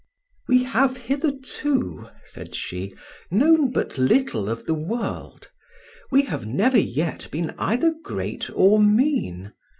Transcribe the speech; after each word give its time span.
"We 0.47 0.63
have 0.63 0.97
hitherto," 0.97 2.09
said 2.23 2.55
she, 2.55 2.95
"known 3.29 3.71
but 3.71 3.99
little 3.99 4.49
of 4.49 4.65
the 4.65 4.73
world; 4.73 5.51
we 6.09 6.23
have 6.23 6.43
never 6.47 6.79
yet 6.79 7.29
been 7.29 7.53
either 7.59 7.93
great 8.03 8.49
or 8.55 8.79
mean. 8.81 9.53